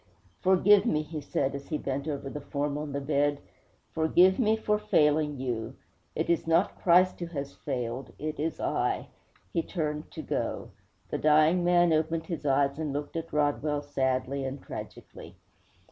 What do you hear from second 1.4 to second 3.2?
as he bent over the form on the